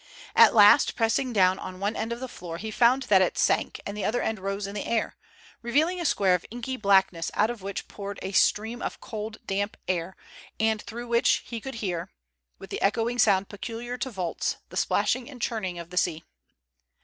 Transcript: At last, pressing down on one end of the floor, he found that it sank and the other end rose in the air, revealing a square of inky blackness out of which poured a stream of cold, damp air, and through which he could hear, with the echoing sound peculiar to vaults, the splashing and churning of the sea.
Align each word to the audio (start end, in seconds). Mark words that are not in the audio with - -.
At 0.35 0.55
last, 0.55 0.95
pressing 0.95 1.31
down 1.31 1.59
on 1.59 1.79
one 1.79 1.95
end 1.95 2.11
of 2.11 2.19
the 2.19 2.27
floor, 2.27 2.57
he 2.57 2.71
found 2.71 3.03
that 3.03 3.21
it 3.21 3.37
sank 3.37 3.79
and 3.85 3.95
the 3.95 4.03
other 4.03 4.19
end 4.19 4.39
rose 4.39 4.65
in 4.65 4.73
the 4.73 4.87
air, 4.87 5.15
revealing 5.61 5.99
a 5.99 6.05
square 6.05 6.33
of 6.33 6.43
inky 6.49 6.75
blackness 6.75 7.29
out 7.35 7.51
of 7.51 7.61
which 7.61 7.87
poured 7.87 8.17
a 8.23 8.31
stream 8.31 8.81
of 8.81 8.99
cold, 8.99 9.37
damp 9.45 9.77
air, 9.87 10.15
and 10.59 10.81
through 10.81 11.07
which 11.07 11.43
he 11.45 11.61
could 11.61 11.75
hear, 11.85 12.09
with 12.57 12.71
the 12.71 12.81
echoing 12.81 13.19
sound 13.19 13.47
peculiar 13.47 13.95
to 13.99 14.09
vaults, 14.09 14.55
the 14.69 14.75
splashing 14.75 15.29
and 15.29 15.39
churning 15.39 15.77
of 15.77 15.91
the 15.91 15.97
sea. 15.97 16.23